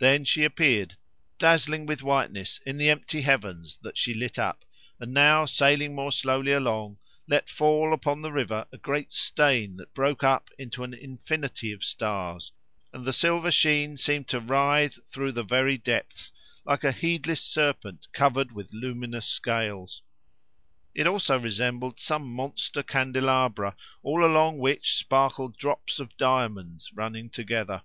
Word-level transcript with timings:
Then 0.00 0.24
she 0.24 0.42
appeared 0.42 0.96
dazzling 1.38 1.86
with 1.86 2.02
whiteness 2.02 2.58
in 2.66 2.76
the 2.76 2.90
empty 2.90 3.20
heavens 3.20 3.78
that 3.82 3.96
she 3.96 4.12
lit 4.12 4.36
up, 4.36 4.64
and 4.98 5.14
now 5.14 5.44
sailing 5.44 5.94
more 5.94 6.10
slowly 6.10 6.50
along, 6.50 6.98
let 7.28 7.48
fall 7.48 7.92
upon 7.94 8.20
the 8.20 8.32
river 8.32 8.66
a 8.72 8.78
great 8.78 9.12
stain 9.12 9.76
that 9.76 9.94
broke 9.94 10.24
up 10.24 10.50
into 10.58 10.82
an 10.82 10.92
infinity 10.92 11.70
of 11.70 11.84
stars; 11.84 12.50
and 12.92 13.04
the 13.04 13.12
silver 13.12 13.52
sheen 13.52 13.96
seemed 13.96 14.26
to 14.26 14.40
writhe 14.40 14.98
through 15.06 15.30
the 15.30 15.44
very 15.44 15.78
depths 15.78 16.32
like 16.64 16.82
a 16.82 16.90
heedless 16.90 17.40
serpent 17.40 18.08
covered 18.12 18.50
with 18.50 18.72
luminous 18.72 19.26
scales; 19.26 20.02
it 20.96 21.06
also 21.06 21.38
resembled 21.38 22.00
some 22.00 22.24
monster 22.24 22.82
candelabra 22.82 23.76
all 24.02 24.24
along 24.24 24.58
which 24.58 24.96
sparkled 24.96 25.56
drops 25.56 26.00
of 26.00 26.16
diamonds 26.16 26.92
running 26.92 27.30
together. 27.30 27.82